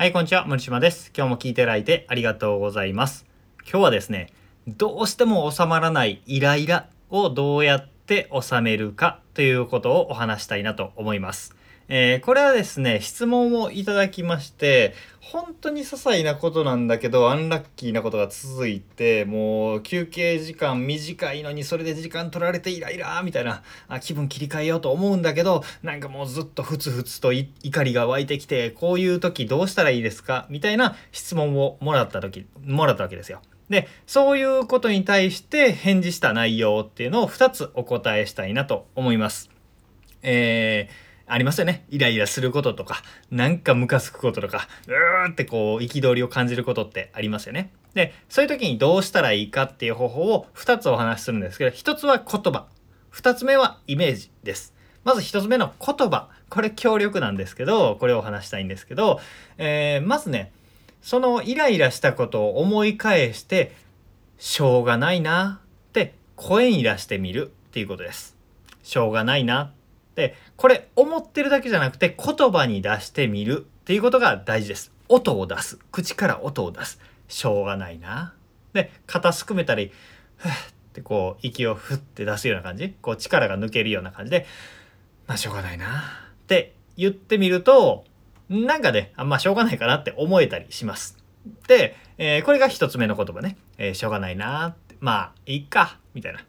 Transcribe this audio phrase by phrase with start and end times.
[0.00, 0.46] はい、こんにちは。
[0.46, 1.12] 森島です。
[1.14, 3.26] 今日も聞いていただいてありがとうございます。
[3.70, 4.32] 今日はですね、
[4.66, 11.54] どうしても収まらないイライラをどうやって収めるかということをお話したいなと思います。
[11.92, 30.46] えー、これはですね、質問をいただきまして、本当に些細なことなんだけど、アンラッキーなことが続いて、もう休憩時間短いのにそれで時間取られてイライラみたいなあ、気分切り替えようと思うんだけど、なんかもうずっとふつふつと怒りが湧いてきて、こういう時どうしたらいいですか？
[30.48, 33.42] みたいな質問をもらった時、もらったわけですよ。
[33.68, 39.50] で、そういうことに対して返事した内容っていうのを2つお答えしたいなと思います。
[40.22, 41.84] えーありますよね。
[41.88, 47.72] イライラすることとか、なんかムカつくこととか、うーってこう、憤りを感じることってありますよね。
[47.94, 52.66] で、そういう時にどうしたらいいかっていう方法を2つお話しするんですけど、1つは言葉。
[53.12, 54.74] 2つ目はイメージです。
[55.04, 56.28] まず1つ目の言葉。
[56.48, 59.20] これ強力なんですけど、これをお話したいんですけど、
[59.58, 60.52] えー、まずね、
[61.02, 63.74] そのイライラしたことを思い返して、
[64.38, 68.36] しょうがないなって声に出してみるっていうことです。
[68.82, 69.72] しょうがないな
[70.14, 74.92] で、これ思ってるだけじゃなくて言葉に出してみるっていうことが大事です。
[75.08, 75.78] 音を出す。
[75.90, 77.00] 口から音を出す。
[77.28, 78.34] しょうがないな。
[78.72, 79.92] で、肩すくめたり、
[80.36, 80.52] ふっ
[80.92, 82.94] てこう息をふって出すような感じ。
[83.02, 84.46] こう力が抜けるような感じで、
[85.26, 88.04] まあしょうがないなって言ってみると、
[88.48, 91.16] なんかね、あんましょうがないかなって思えたりします。
[91.68, 93.56] で、えー、これが一つ目の言葉ね。
[93.78, 96.40] えー、しょうがないなって、まあいいか、みたいな。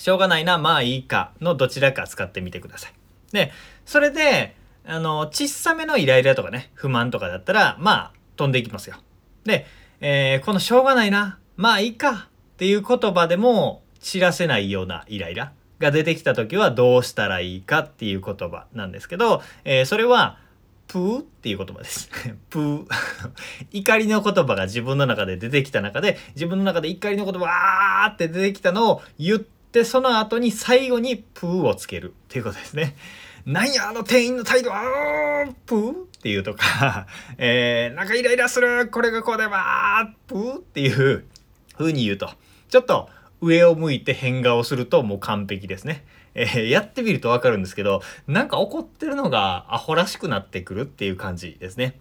[0.00, 2.92] しょうがないな、まあいいかのどちらか使ってみてください。
[3.32, 3.52] で、
[3.84, 8.96] それで、あの、小さめのイライラとかね、不満とかだったら、まあ、飛んでいきますよ。
[9.44, 9.66] で、
[10.00, 20.38] えー、このしょうがないな、まあいいかっていう言葉でも知らせないようなイライラが出てきた時はどうしたらいいかっていう言葉なんですけど、えー、それは、
[20.88, 22.08] プーっていう言葉です。
[22.48, 22.86] プー。
[23.70, 32.96] 怒りの言葉が自分の中で出てきた中で、自分の中で怒りの言葉わーって出てきたのを言ってで、その後に最後にプーをつけるっていうことですね。
[33.46, 37.06] なんやあの店員の態度あープーっていうとか、
[37.38, 41.24] えー、なんかイライラするこれがこうでわープーっていう
[41.78, 42.30] 風に言うと、
[42.68, 43.08] ちょっと
[43.40, 46.04] 上を向いて変顔するともう完璧ですね。
[46.34, 51.98] えー、やってみるとわかるんですけど、なんか怒ってるのがアホらしくなってくるっていう感じですね。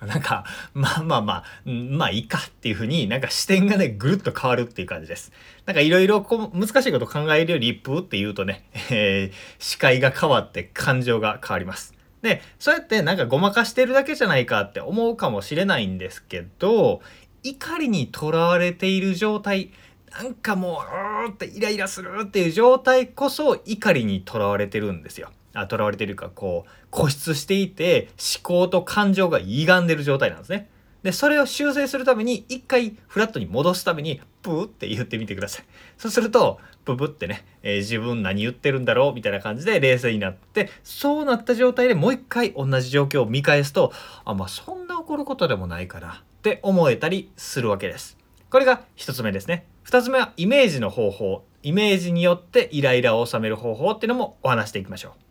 [0.06, 0.44] なんか、
[0.74, 5.32] まあまあまあ、まあいいかっていうふうになんか視点がね、ぐるっと変わるっていう感じです。
[5.66, 11.94] なんかいろいろこう難しいこと考えるより、プーって言うとね、 えー、視界が変わって感情が変わります。
[12.22, 17.02] で、そうやってなんかごまかしてるだけじゃないかって思うかもしれないんですけど、
[17.42, 19.70] 怒りにとらわれている状態、
[20.12, 20.84] なんかも
[21.24, 25.30] う、うーってイライラするっていう状態こそ怒りにとらわれてるんですよ。
[25.54, 30.68] あ囚われてるかこう固執していて思考と感情が歪んでる状態なんですね。
[31.02, 35.64] でそれを修正するために一回フラットに戻すためにプーって言ってみてください。
[35.96, 39.14] そうするとププってね、えー、自分何言ってるんだろう？
[39.14, 43.92] みたいな感じで冷静になってそうなった状態でもう一回同じ状況を見返すと
[44.24, 48.18] あまあそんな起こることでもないかなって思えたりするわけです。
[48.50, 49.66] これが1つ目ですね。
[49.86, 51.44] 2つ目はイメージの方法。
[51.62, 55.27] イメージによってイライラを収める方法っていうのもお話していきましょう。